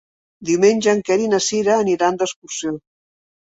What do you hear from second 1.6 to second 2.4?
aniran